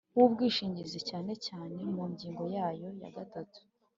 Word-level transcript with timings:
w 0.17 0.19
ubwishingizi 0.25 0.99
cyane 1.09 1.31
cyane 1.45 1.75
mu 1.93 2.03
ngingo 2.11 2.43
yayo 2.57 2.89
ya 3.01 3.09
gatanu 3.15 3.53